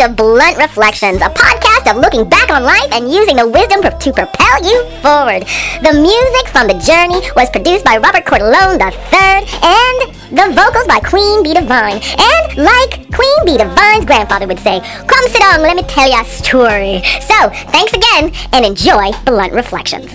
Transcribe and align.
to 0.00 0.08
Blunt 0.08 0.56
Reflections, 0.56 1.20
a 1.20 1.28
podcast 1.28 1.90
of 1.90 1.98
looking 1.98 2.26
back 2.26 2.48
on 2.48 2.62
life 2.62 2.88
and 2.90 3.12
using 3.12 3.36
the 3.36 3.46
wisdom 3.46 3.82
to 3.82 4.12
propel 4.14 4.64
you 4.64 4.80
forward. 5.02 5.44
The 5.84 5.92
music 5.92 6.48
from 6.48 6.68
The 6.68 6.80
Journey 6.80 7.20
was 7.36 7.50
produced 7.50 7.84
by 7.84 7.98
Robert 7.98 8.24
Cordelone 8.24 8.80
III, 8.80 9.44
and 9.60 9.98
the 10.32 10.54
vocals 10.56 10.86
by 10.86 11.00
Queen 11.00 11.42
Bee 11.42 11.52
Divine. 11.52 12.00
And 12.16 12.56
like 12.56 13.12
Queen 13.12 13.44
Bee 13.44 13.58
Divine's 13.58 14.06
grandfather 14.06 14.46
would 14.46 14.60
say, 14.60 14.80
Come 15.06 15.28
sit 15.28 15.40
down, 15.40 15.60
let 15.60 15.76
me 15.76 15.82
tell 15.82 16.08
you 16.08 16.18
a 16.18 16.24
story. 16.24 17.02
So, 17.20 17.50
thanks 17.68 17.92
again, 17.92 18.32
and 18.54 18.64
enjoy 18.64 19.12
Blunt 19.26 19.52
Reflections. 19.52 20.10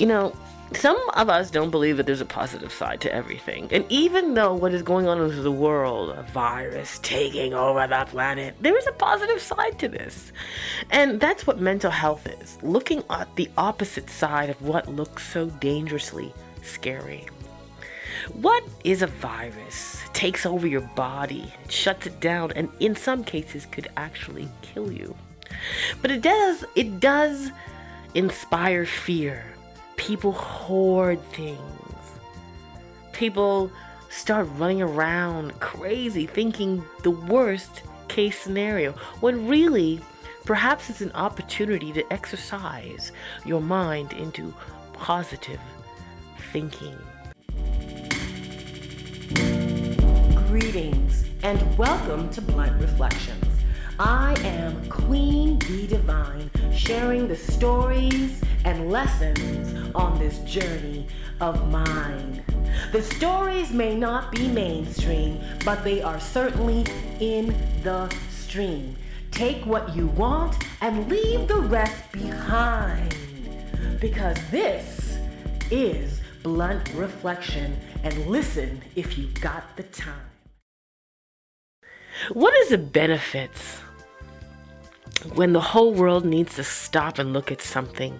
You 0.00 0.06
know, 0.06 0.34
some 0.74 0.98
of 1.14 1.28
us 1.28 1.50
don't 1.50 1.70
believe 1.70 1.96
that 1.96 2.06
there's 2.06 2.20
a 2.20 2.26
positive 2.26 2.72
side 2.72 3.00
to 3.00 3.12
everything. 3.12 3.68
And 3.70 3.84
even 3.88 4.34
though 4.34 4.54
what 4.54 4.74
is 4.74 4.82
going 4.82 5.08
on 5.08 5.20
in 5.20 5.42
the 5.42 5.50
world, 5.50 6.10
a 6.10 6.22
virus 6.24 6.98
taking 7.02 7.54
over 7.54 7.86
the 7.86 8.06
planet, 8.10 8.54
there 8.60 8.76
is 8.76 8.86
a 8.86 8.92
positive 8.92 9.40
side 9.40 9.78
to 9.78 9.88
this. 9.88 10.32
And 10.90 11.20
that's 11.20 11.46
what 11.46 11.60
mental 11.60 11.90
health 11.90 12.26
is 12.26 12.58
looking 12.62 13.02
at 13.08 13.34
the 13.36 13.50
opposite 13.56 14.10
side 14.10 14.50
of 14.50 14.60
what 14.60 14.88
looks 14.88 15.26
so 15.26 15.46
dangerously 15.46 16.32
scary. 16.62 17.26
What 18.34 18.62
is 18.84 19.00
a 19.00 19.06
virus? 19.06 20.04
It 20.04 20.14
takes 20.14 20.44
over 20.44 20.66
your 20.66 20.82
body, 20.82 21.52
shuts 21.68 22.06
it 22.06 22.20
down, 22.20 22.52
and 22.52 22.68
in 22.78 22.94
some 22.94 23.24
cases 23.24 23.66
could 23.66 23.88
actually 23.96 24.48
kill 24.60 24.92
you. 24.92 25.16
But 26.02 26.10
it 26.10 26.20
does, 26.20 26.64
it 26.76 27.00
does 27.00 27.50
inspire 28.14 28.84
fear 28.84 29.44
people 29.98 30.32
hoard 30.32 31.20
things. 31.32 31.58
People 33.12 33.70
start 34.08 34.48
running 34.54 34.80
around 34.80 35.58
crazy 35.60 36.24
thinking 36.24 36.82
the 37.02 37.10
worst 37.10 37.82
case 38.06 38.38
scenario 38.38 38.92
when 39.20 39.46
really 39.46 40.00
perhaps 40.46 40.88
it's 40.88 41.02
an 41.02 41.12
opportunity 41.12 41.92
to 41.92 42.12
exercise 42.12 43.12
your 43.44 43.60
mind 43.60 44.12
into 44.14 44.54
positive 44.94 45.60
thinking. 46.52 46.96
Greetings 50.46 51.24
and 51.42 51.76
welcome 51.76 52.30
to 52.30 52.40
Blunt 52.40 52.80
Reflections. 52.80 53.47
I 54.00 54.34
am 54.44 54.88
Queen 54.88 55.58
Bee 55.58 55.88
Divine, 55.88 56.52
sharing 56.72 57.26
the 57.26 57.34
stories 57.34 58.40
and 58.64 58.92
lessons 58.92 59.92
on 59.92 60.16
this 60.20 60.38
journey 60.40 61.08
of 61.40 61.68
mine. 61.68 62.44
The 62.92 63.02
stories 63.02 63.72
may 63.72 63.96
not 63.96 64.30
be 64.30 64.46
mainstream, 64.46 65.40
but 65.64 65.82
they 65.82 66.00
are 66.00 66.20
certainly 66.20 66.86
in 67.18 67.52
the 67.82 68.08
stream. 68.30 68.94
Take 69.32 69.66
what 69.66 69.96
you 69.96 70.06
want 70.06 70.62
and 70.80 71.08
leave 71.08 71.48
the 71.48 71.60
rest 71.60 72.12
behind. 72.12 73.16
Because 74.00 74.38
this 74.52 75.18
is 75.72 76.20
blunt 76.44 76.88
reflection, 76.94 77.76
and 78.04 78.26
listen 78.28 78.80
if 78.94 79.18
you've 79.18 79.40
got 79.40 79.76
the 79.76 79.82
time. 79.82 80.30
What 82.32 82.54
is 82.58 82.68
the 82.68 82.78
benefits 82.78 83.80
when 85.34 85.52
the 85.52 85.60
whole 85.60 85.92
world 85.92 86.24
needs 86.24 86.54
to 86.56 86.64
stop 86.64 87.18
and 87.18 87.32
look 87.32 87.50
at 87.50 87.62
something 87.62 88.18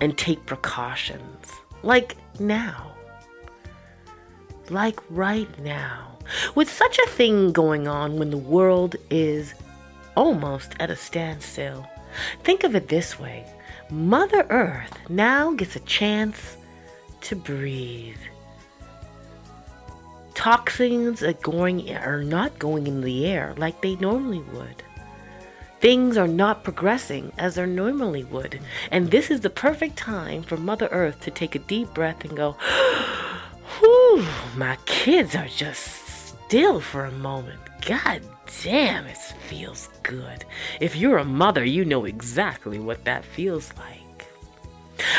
and 0.00 0.16
take 0.18 0.46
precautions. 0.46 1.52
Like 1.82 2.16
now. 2.40 2.92
Like 4.68 5.00
right 5.10 5.58
now. 5.60 6.18
With 6.54 6.70
such 6.70 6.98
a 6.98 7.08
thing 7.08 7.52
going 7.52 7.88
on 7.88 8.18
when 8.18 8.30
the 8.30 8.36
world 8.36 8.96
is 9.10 9.54
almost 10.16 10.74
at 10.80 10.90
a 10.90 10.96
standstill, 10.96 11.86
think 12.42 12.64
of 12.64 12.74
it 12.74 12.88
this 12.88 13.18
way 13.18 13.46
Mother 13.90 14.46
Earth 14.50 14.98
now 15.08 15.52
gets 15.52 15.76
a 15.76 15.80
chance 15.80 16.56
to 17.22 17.36
breathe. 17.36 18.16
Toxins 20.34 21.22
are 21.22 21.34
going 21.34 21.94
are 21.94 22.24
not 22.24 22.58
going 22.58 22.86
in 22.86 23.02
the 23.02 23.26
air 23.26 23.54
like 23.56 23.80
they 23.82 23.96
normally 23.96 24.40
would. 24.52 24.82
Things 25.82 26.16
are 26.16 26.28
not 26.28 26.62
progressing 26.62 27.32
as 27.36 27.56
they 27.56 27.66
normally 27.66 28.22
would. 28.22 28.60
And 28.92 29.10
this 29.10 29.32
is 29.32 29.40
the 29.40 29.50
perfect 29.50 29.96
time 29.96 30.44
for 30.44 30.56
Mother 30.56 30.86
Earth 30.92 31.20
to 31.22 31.30
take 31.32 31.56
a 31.56 31.58
deep 31.58 31.92
breath 31.92 32.24
and 32.24 32.36
go, 32.36 32.52
Whew, 33.80 34.24
my 34.56 34.78
kids 34.86 35.34
are 35.34 35.48
just 35.48 36.06
still 36.06 36.78
for 36.78 37.04
a 37.04 37.10
moment. 37.10 37.58
God 37.84 38.22
damn, 38.62 39.06
it 39.06 39.16
feels 39.16 39.88
good. 40.04 40.44
If 40.80 40.94
you're 40.94 41.18
a 41.18 41.24
mother, 41.24 41.64
you 41.64 41.84
know 41.84 42.04
exactly 42.04 42.78
what 42.78 43.04
that 43.04 43.24
feels 43.24 43.72
like. 43.76 44.28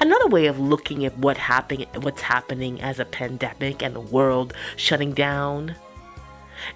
Another 0.00 0.28
way 0.28 0.46
of 0.46 0.60
looking 0.60 1.04
at 1.04 1.18
what 1.18 1.36
happen, 1.36 1.84
what's 2.02 2.22
happening 2.22 2.80
as 2.80 3.00
a 3.00 3.04
pandemic 3.04 3.82
and 3.82 3.92
the 3.92 4.00
world 4.00 4.54
shutting 4.76 5.14
down 5.14 5.74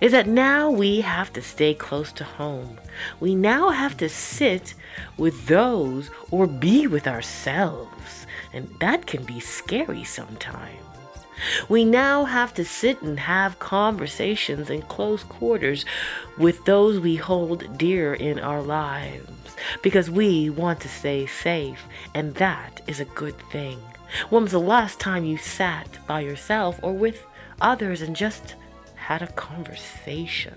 is 0.00 0.12
that 0.12 0.26
now 0.26 0.70
we 0.70 1.00
have 1.00 1.32
to 1.32 1.42
stay 1.42 1.74
close 1.74 2.12
to 2.12 2.24
home. 2.24 2.78
We 3.20 3.34
now 3.34 3.70
have 3.70 3.96
to 3.98 4.08
sit 4.08 4.74
with 5.16 5.46
those 5.46 6.10
or 6.30 6.46
be 6.46 6.86
with 6.86 7.06
ourselves, 7.06 8.26
and 8.52 8.68
that 8.80 9.06
can 9.06 9.24
be 9.24 9.40
scary 9.40 10.04
sometimes. 10.04 10.78
We 11.68 11.84
now 11.84 12.24
have 12.24 12.52
to 12.54 12.64
sit 12.64 13.00
and 13.02 13.18
have 13.20 13.58
conversations 13.60 14.70
in 14.70 14.82
close 14.82 15.22
quarters 15.22 15.84
with 16.36 16.64
those 16.64 16.98
we 16.98 17.16
hold 17.16 17.78
dear 17.78 18.14
in 18.14 18.40
our 18.40 18.60
lives 18.60 19.30
because 19.82 20.10
we 20.10 20.50
want 20.50 20.80
to 20.80 20.88
stay 20.88 21.26
safe, 21.26 21.84
and 22.14 22.34
that 22.36 22.80
is 22.86 23.00
a 23.00 23.04
good 23.04 23.38
thing. 23.50 23.78
When 24.30 24.42
was 24.42 24.52
the 24.52 24.60
last 24.60 24.98
time 24.98 25.24
you 25.24 25.36
sat 25.36 25.98
by 26.06 26.20
yourself 26.20 26.80
or 26.82 26.92
with 26.92 27.24
others 27.60 28.02
and 28.02 28.16
just 28.16 28.54
had 29.08 29.22
a 29.22 29.32
conversation. 29.48 30.54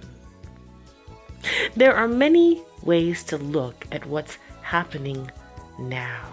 There 1.77 1.95
are 1.95 2.05
many 2.05 2.61
ways 2.83 3.23
to 3.31 3.37
look 3.37 3.87
at 3.93 4.05
what's 4.05 4.37
happening 4.61 5.31
now. 5.79 6.27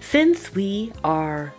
Since 0.00 0.52
we 0.52 0.92
are 1.04 1.54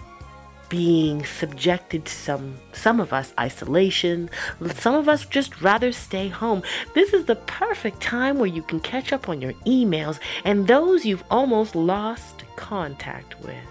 being 0.68 1.25
subjected 1.25 2.03
to 2.03 2.12
some 2.12 2.59
some 2.74 3.00
of 3.00 3.12
us 3.12 3.34
isolation 3.38 4.30
some 4.75 4.96
of 4.96 5.09
us 5.09 5.25
just 5.25 5.62
rather 5.62 5.91
stay 5.91 6.30
home 6.30 6.63
this 6.96 7.12
is 7.12 7.25
the 7.25 7.35
perfect 7.35 8.00
time 8.00 8.38
where 8.38 8.56
you 8.57 8.62
can 8.62 8.80
catch 8.80 9.12
up 9.12 9.28
on 9.28 9.41
your 9.41 9.51
emails 9.66 10.18
and 10.46 10.68
those 10.68 11.03
you've 11.03 11.25
almost 11.30 11.75
lost 11.75 12.46
contact 12.56 13.38
with 13.41 13.68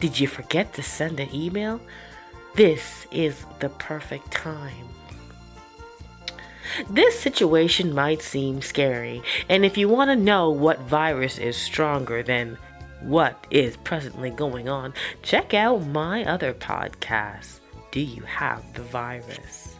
did 0.00 0.18
you 0.18 0.26
forget 0.26 0.72
to 0.72 0.82
send 0.82 1.20
an 1.20 1.28
email 1.34 1.78
this 2.54 3.06
is 3.10 3.44
the 3.60 3.68
perfect 3.68 4.30
time. 4.30 4.86
This 6.88 7.18
situation 7.18 7.94
might 7.94 8.22
seem 8.22 8.62
scary, 8.62 9.22
and 9.48 9.64
if 9.64 9.76
you 9.76 9.88
want 9.88 10.10
to 10.10 10.16
know 10.16 10.50
what 10.50 10.78
virus 10.80 11.38
is 11.38 11.56
stronger 11.56 12.22
than 12.22 12.58
what 13.00 13.46
is 13.50 13.76
presently 13.78 14.30
going 14.30 14.68
on, 14.68 14.94
check 15.22 15.54
out 15.54 15.86
my 15.86 16.24
other 16.24 16.54
podcast, 16.54 17.60
Do 17.90 18.00
You 18.00 18.22
Have 18.22 18.72
the 18.74 18.82
Virus? 18.82 19.76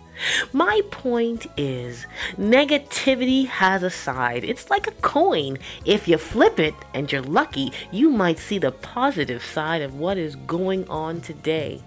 My 0.53 0.81
point 0.91 1.47
is, 1.57 2.07
negativity 2.37 3.47
has 3.47 3.83
a 3.83 3.91
side. 3.91 4.45
It's 4.45 4.69
like 4.69 4.87
a 4.87 5.03
coin. 5.03 5.59
If 5.85 6.09
you 6.09 6.19
flip 6.19 6.59
it 6.59 6.75
and 6.93 7.11
you're 7.11 7.23
lucky, 7.23 7.73
you 7.91 8.11
might 8.11 8.39
see 8.39 8.59
the 8.59 8.73
positive 8.73 9.43
side 9.43 9.83
of 9.83 9.95
what 9.95 10.19
is 10.19 10.37
going 10.37 10.89
on 10.89 11.21
today. 11.21 11.83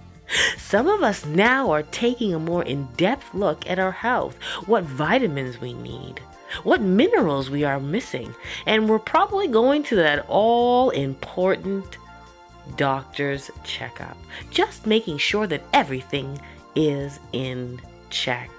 Some 0.58 0.88
of 0.88 1.04
us 1.04 1.26
now 1.26 1.72
are 1.72 1.84
taking 1.84 2.34
a 2.34 2.40
more 2.40 2.64
in 2.64 2.88
depth 2.98 3.34
look 3.34 3.70
at 3.70 3.80
our 3.80 3.92
health, 3.92 4.36
what 4.66 4.84
vitamins 4.84 5.60
we 5.60 5.74
need, 5.74 6.20
what 6.64 6.82
minerals 6.82 7.50
we 7.50 7.64
are 7.64 7.80
missing, 7.80 8.34
and 8.66 8.90
we're 8.90 9.00
probably 9.00 9.48
going 9.48 9.84
to 9.84 9.96
that 9.98 10.26
all 10.28 10.90
important 10.92 11.98
doctor's 12.76 13.52
checkup, 13.64 14.18
just 14.50 14.88
making 14.88 15.18
sure 15.18 15.48
that 15.48 15.64
everything 15.74 16.40
is 16.76 17.20
in 17.34 17.80
check. 18.10 18.50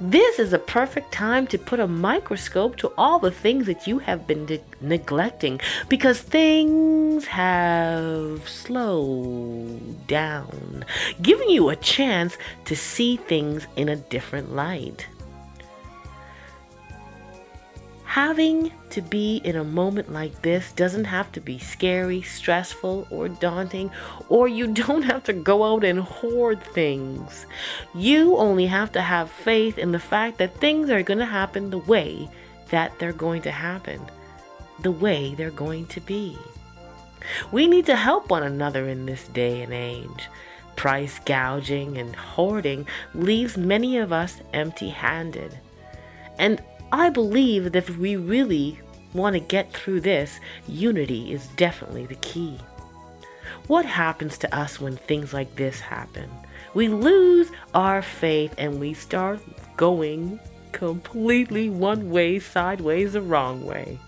This 0.00 0.38
is 0.38 0.52
a 0.52 0.58
perfect 0.58 1.12
time 1.12 1.46
to 1.48 1.58
put 1.58 1.80
a 1.80 1.86
microscope 1.86 2.76
to 2.76 2.92
all 2.98 3.18
the 3.18 3.30
things 3.30 3.66
that 3.66 3.86
you 3.86 3.98
have 4.00 4.26
been 4.26 4.46
de- 4.46 4.60
neglecting 4.80 5.60
because 5.88 6.20
things 6.20 7.26
have 7.26 8.48
slowed 8.48 10.06
down, 10.06 10.84
giving 11.20 11.48
you 11.48 11.68
a 11.68 11.76
chance 11.76 12.36
to 12.64 12.76
see 12.76 13.16
things 13.16 13.66
in 13.76 13.88
a 13.88 13.96
different 13.96 14.54
light. 14.54 15.06
Having 18.12 18.70
to 18.90 19.00
be 19.00 19.36
in 19.36 19.56
a 19.56 19.64
moment 19.64 20.12
like 20.12 20.42
this 20.42 20.72
doesn't 20.72 21.06
have 21.06 21.32
to 21.32 21.40
be 21.40 21.58
scary, 21.58 22.20
stressful, 22.20 23.06
or 23.08 23.30
daunting, 23.30 23.90
or 24.28 24.48
you 24.48 24.66
don't 24.74 25.00
have 25.00 25.24
to 25.24 25.32
go 25.32 25.64
out 25.64 25.82
and 25.82 25.98
hoard 25.98 26.62
things. 26.62 27.46
You 27.94 28.36
only 28.36 28.66
have 28.66 28.92
to 28.92 29.00
have 29.00 29.30
faith 29.30 29.78
in 29.78 29.92
the 29.92 29.98
fact 29.98 30.36
that 30.36 30.60
things 30.60 30.90
are 30.90 31.02
going 31.02 31.20
to 31.20 31.24
happen 31.24 31.70
the 31.70 31.78
way 31.78 32.28
that 32.68 32.98
they're 32.98 33.14
going 33.14 33.40
to 33.42 33.50
happen, 33.50 33.98
the 34.82 34.92
way 34.92 35.34
they're 35.34 35.50
going 35.50 35.86
to 35.86 36.00
be. 36.02 36.36
We 37.50 37.66
need 37.66 37.86
to 37.86 37.96
help 37.96 38.28
one 38.28 38.42
another 38.42 38.88
in 38.88 39.06
this 39.06 39.26
day 39.28 39.62
and 39.62 39.72
age. 39.72 40.28
Price 40.76 41.18
gouging 41.24 41.96
and 41.96 42.14
hoarding 42.14 42.86
leaves 43.14 43.56
many 43.56 43.96
of 43.96 44.12
us 44.12 44.42
empty 44.52 44.90
handed. 44.90 45.58
And 46.38 46.62
I 46.92 47.08
believe 47.08 47.64
that 47.64 47.76
if 47.76 47.96
we 47.96 48.16
really 48.16 48.78
want 49.14 49.32
to 49.32 49.40
get 49.40 49.72
through 49.72 50.02
this, 50.02 50.38
unity 50.68 51.32
is 51.32 51.48
definitely 51.56 52.04
the 52.04 52.16
key. 52.16 52.58
What 53.66 53.86
happens 53.86 54.36
to 54.38 54.54
us 54.54 54.78
when 54.78 54.98
things 54.98 55.32
like 55.32 55.56
this 55.56 55.80
happen? 55.80 56.28
We 56.74 56.88
lose 56.88 57.50
our 57.72 58.02
faith 58.02 58.54
and 58.58 58.78
we 58.78 58.92
start 58.92 59.40
going 59.78 60.38
completely 60.72 61.70
one 61.70 62.10
way, 62.10 62.38
sideways, 62.38 63.14
the 63.14 63.22
wrong 63.22 63.64
way. 63.64 63.98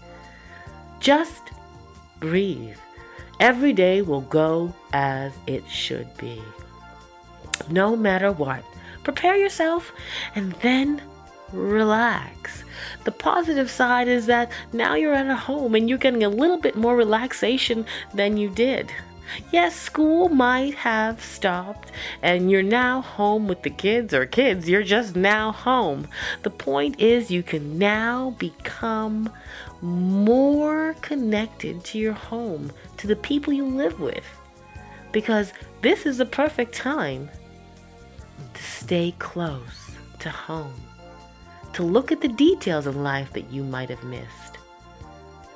Just 1.01 1.53
breathe. 2.21 2.77
Every 3.41 3.73
day 3.73 4.03
will 4.03 4.23
go 4.23 4.75
as 4.93 5.33
it 5.47 5.67
should 5.69 6.15
be. 6.19 6.43
No 7.71 7.97
matter 7.97 8.31
what, 8.31 8.63
prepare 9.05 9.37
yourself 9.37 9.91
and 10.35 10.53
then 10.61 11.01
relax. 11.53 12.65
The 13.05 13.13
positive 13.13 13.71
side 13.71 14.09
is 14.09 14.27
that 14.27 14.51
now 14.73 14.95
you're 14.95 15.15
at 15.15 15.27
a 15.27 15.37
home 15.37 15.75
and 15.75 15.89
you're 15.89 15.99
getting 15.99 16.25
a 16.25 16.29
little 16.29 16.59
bit 16.59 16.77
more 16.77 16.97
relaxation 16.97 17.87
than 18.13 18.37
you 18.37 18.49
did. 18.51 18.91
Yes, 19.53 19.75
school 19.75 20.29
might 20.29 20.75
have 20.75 21.23
stopped 21.23 21.91
and 22.23 22.51
you're 22.51 22.63
now 22.63 23.01
home 23.01 23.49
with 23.49 23.63
the 23.63 23.71
kids, 23.71 24.13
or 24.13 24.27
kids, 24.27 24.69
you're 24.69 24.83
just 24.83 25.17
now 25.17 25.53
home. 25.53 26.09
The 26.43 26.51
point 26.51 27.01
is, 27.01 27.31
you 27.31 27.43
can 27.43 27.79
now 27.79 28.35
become 28.39 29.31
more 29.81 30.95
connected 31.01 31.85
to 31.85 31.99
your 31.99 32.13
home, 32.13 32.71
to 32.99 33.07
the 33.07 33.17
people 33.17 33.53
you 33.53 33.67
live 33.67 33.99
with. 34.01 34.25
Because 35.13 35.53
this 35.83 36.07
is 36.07 36.19
the 36.19 36.27
perfect 36.27 36.75
time 36.75 37.31
to 38.53 38.63
stay 38.63 39.15
close 39.19 39.93
to 40.21 40.31
home 40.31 40.75
to 41.75 41.83
look 41.83 42.11
at 42.11 42.21
the 42.21 42.29
details 42.29 42.87
in 42.87 43.03
life 43.03 43.33
that 43.33 43.51
you 43.51 43.63
might 43.63 43.91
have 43.91 44.03
missed. 44.05 44.59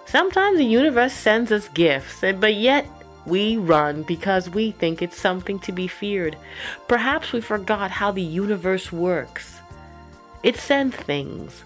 Sometimes 0.06 0.58
the 0.58 0.64
universe 0.64 1.12
sends 1.12 1.52
us 1.52 1.68
gifts, 1.68 2.20
but 2.20 2.54
yet 2.54 2.86
we 3.26 3.56
run 3.58 4.02
because 4.04 4.48
we 4.48 4.70
think 4.70 5.02
it's 5.02 5.20
something 5.20 5.58
to 5.60 5.72
be 5.72 5.86
feared. 5.86 6.36
Perhaps 6.88 7.32
we 7.32 7.40
forgot 7.40 7.90
how 7.90 8.10
the 8.10 8.22
universe 8.22 8.90
works. 8.90 9.60
It 10.42 10.56
sends 10.56 10.96
things, 10.96 11.64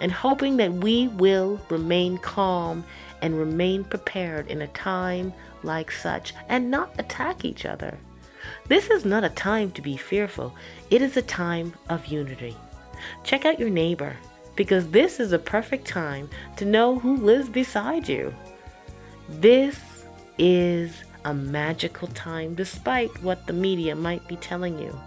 and 0.00 0.10
hoping 0.10 0.56
that 0.56 0.72
we 0.72 1.08
will 1.08 1.60
remain 1.68 2.18
calm 2.18 2.84
and 3.22 3.38
remain 3.38 3.84
prepared 3.84 4.48
in 4.48 4.62
a 4.62 4.68
time 4.68 5.32
like 5.62 5.90
such 5.90 6.34
and 6.48 6.70
not 6.70 6.98
attack 6.98 7.44
each 7.44 7.64
other. 7.64 7.96
This 8.68 8.90
is 8.90 9.04
not 9.04 9.24
a 9.24 9.30
time 9.30 9.70
to 9.72 9.82
be 9.82 9.96
fearful, 9.96 10.54
it 10.90 11.00
is 11.00 11.16
a 11.16 11.22
time 11.22 11.72
of 11.88 12.06
unity. 12.06 12.56
Check 13.22 13.44
out 13.44 13.58
your 13.58 13.70
neighbor 13.70 14.16
because 14.56 14.90
this 14.90 15.20
is 15.20 15.32
a 15.32 15.38
perfect 15.38 15.86
time 15.86 16.28
to 16.56 16.64
know 16.64 16.98
who 16.98 17.16
lives 17.16 17.48
beside 17.48 18.08
you. 18.08 18.34
This 19.28 20.04
is 20.38 21.04
a 21.24 21.34
magical 21.34 22.08
time 22.08 22.54
despite 22.54 23.10
what 23.22 23.46
the 23.46 23.52
media 23.52 23.94
might 23.94 24.26
be 24.28 24.36
telling 24.36 24.78
you. 24.78 24.98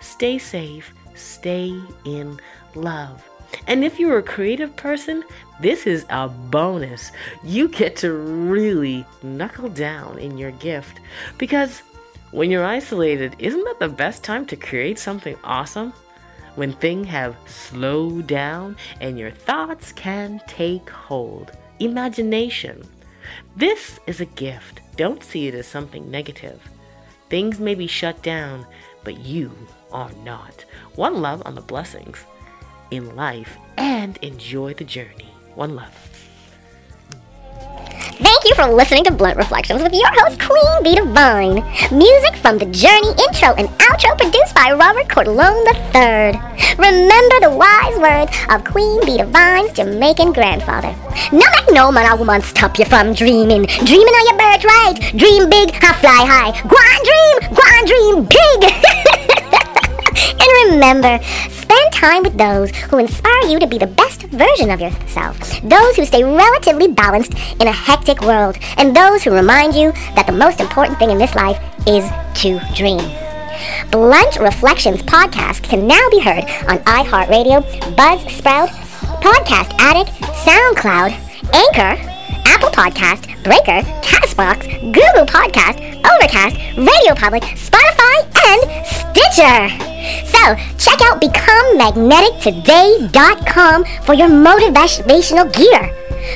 Stay 0.00 0.38
safe, 0.38 0.92
stay 1.14 1.80
in 2.04 2.38
love. 2.74 3.28
And 3.66 3.84
if 3.84 3.98
you're 3.98 4.18
a 4.18 4.22
creative 4.22 4.74
person, 4.76 5.24
this 5.60 5.86
is 5.86 6.06
a 6.08 6.28
bonus. 6.28 7.12
You 7.44 7.68
get 7.68 7.96
to 7.96 8.12
really 8.12 9.04
knuckle 9.22 9.68
down 9.68 10.18
in 10.18 10.38
your 10.38 10.52
gift 10.52 11.00
because 11.38 11.82
when 12.30 12.50
you're 12.50 12.64
isolated, 12.64 13.36
isn't 13.38 13.64
that 13.64 13.78
the 13.78 13.88
best 13.88 14.24
time 14.24 14.46
to 14.46 14.56
create 14.56 14.98
something 14.98 15.36
awesome? 15.44 15.92
When 16.54 16.72
things 16.72 17.08
have 17.08 17.36
slowed 17.46 18.26
down 18.26 18.76
and 19.00 19.18
your 19.18 19.30
thoughts 19.30 19.92
can 19.92 20.40
take 20.46 20.88
hold. 20.90 21.52
Imagination. 21.78 22.82
This 23.56 23.98
is 24.06 24.20
a 24.20 24.26
gift. 24.26 24.80
Don't 24.96 25.22
see 25.22 25.46
it 25.46 25.54
as 25.54 25.66
something 25.66 26.10
negative. 26.10 26.60
Things 27.30 27.58
may 27.58 27.74
be 27.74 27.86
shut 27.86 28.22
down, 28.22 28.66
but 29.04 29.18
you 29.20 29.52
are 29.90 30.12
not. 30.24 30.64
One 30.96 31.22
love 31.22 31.42
on 31.46 31.54
the 31.54 31.60
blessings 31.60 32.18
in 32.90 33.16
life 33.16 33.56
and 33.78 34.18
enjoy 34.18 34.74
the 34.74 34.84
journey. 34.84 35.32
One 35.54 35.74
love. 35.74 36.11
For 38.62 38.68
listening 38.68 39.02
to 39.06 39.10
Blunt 39.10 39.36
Reflections 39.36 39.82
with 39.82 39.92
your 39.92 40.06
host, 40.22 40.38
Queen 40.38 40.84
Bee 40.84 40.94
Divine. 40.94 41.54
Music 41.90 42.36
from 42.36 42.58
the 42.58 42.66
Journey 42.66 43.10
intro 43.26 43.54
and 43.58 43.66
outro 43.82 44.16
produced 44.16 44.54
by 44.54 44.70
Robert 44.70 45.08
Cordelone 45.08 45.66
III. 45.90 46.38
Remember 46.78 47.40
the 47.42 47.50
wise 47.50 47.98
words 47.98 48.30
of 48.50 48.62
Queen 48.62 49.04
Bee 49.04 49.16
Divine's 49.18 49.72
Jamaican 49.72 50.32
grandfather. 50.32 50.94
No 51.32 51.42
make 51.42 51.74
no 51.74 51.90
man 51.90 52.12
or 52.12 52.16
woman 52.16 52.40
stop 52.40 52.78
you 52.78 52.84
from 52.84 53.14
dreaming. 53.14 53.64
Dreaming 53.66 54.14
on 54.14 54.26
your 54.30 54.38
birthright. 54.38 55.18
Dream 55.18 55.50
big, 55.50 55.74
I 55.82 55.92
fly 55.98 56.22
high. 56.22 56.52
Go 56.62 56.78
on 56.78 57.02
dream, 57.02 57.34
go 57.50 57.62
on 57.66 57.82
dream 57.90 58.22
big. 58.30 58.62
and 60.38 60.70
remember, 60.70 61.18
Spend 61.72 61.92
time 61.92 62.22
with 62.22 62.36
those 62.36 62.70
who 62.70 62.98
inspire 62.98 63.48
you 63.48 63.58
to 63.58 63.66
be 63.66 63.78
the 63.78 63.86
best 63.86 64.21
version 64.32 64.70
of 64.70 64.80
yourself, 64.80 65.38
those 65.62 65.96
who 65.96 66.04
stay 66.04 66.24
relatively 66.24 66.88
balanced 66.88 67.34
in 67.60 67.68
a 67.68 67.72
hectic 67.72 68.20
world, 68.22 68.58
and 68.76 68.96
those 68.96 69.22
who 69.22 69.30
remind 69.30 69.74
you 69.74 69.92
that 70.16 70.26
the 70.26 70.32
most 70.32 70.60
important 70.60 70.98
thing 70.98 71.10
in 71.10 71.18
this 71.18 71.34
life 71.34 71.60
is 71.86 72.08
to 72.40 72.58
dream. 72.74 73.00
Blunt 73.90 74.38
Reflections 74.40 75.02
podcast 75.02 75.62
can 75.62 75.86
now 75.86 76.08
be 76.10 76.20
heard 76.20 76.44
on 76.68 76.78
iHeartRadio, 76.84 77.62
Buzzsprout, 77.94 78.68
Podcast 79.20 79.72
Addict, 79.78 80.10
SoundCloud, 80.44 81.12
Anchor, 81.54 82.11
Apple 82.62 82.78
Podcast, 82.78 83.26
Breaker, 83.42 83.82
Castbox, 84.02 84.70
Google 84.92 85.26
Podcast, 85.26 85.80
Overcast, 86.06 86.54
Radio 86.78 87.12
Public, 87.12 87.42
Spotify, 87.58 88.22
and 88.46 88.62
Stitcher. 88.86 89.66
So 90.30 90.54
check 90.78 91.02
out 91.02 91.18
BecomeMagneticToday.com 91.20 93.84
for 94.04 94.14
your 94.14 94.28
motivational 94.28 95.52
gear. 95.52 95.90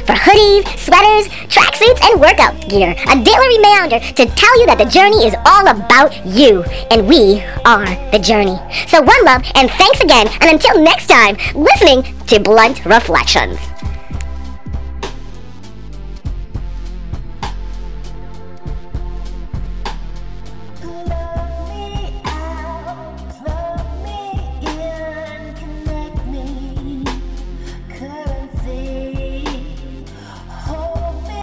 For 0.04 0.14
hoodies, 0.14 0.66
sweaters, 0.78 1.28
tracksuits, 1.46 2.02
and 2.10 2.20
workout 2.20 2.68
gear, 2.68 2.90
a 2.90 3.22
daily 3.22 3.58
reminder 3.58 4.00
to 4.00 4.26
tell 4.26 4.58
you 4.58 4.66
that 4.66 4.78
the 4.78 4.86
journey 4.86 5.26
is 5.26 5.36
all 5.46 5.68
about 5.68 6.26
you, 6.26 6.64
and 6.90 7.06
we 7.06 7.40
are 7.64 7.86
the 8.10 8.18
journey. 8.18 8.58
So 8.88 9.00
one 9.00 9.24
love, 9.24 9.44
and 9.54 9.70
thanks 9.70 10.00
again, 10.00 10.26
and 10.40 10.50
until 10.50 10.82
next 10.82 11.06
time, 11.06 11.36
listening 11.54 12.02
to 12.26 12.40
Blunt 12.40 12.84
Reflections. 12.84 13.60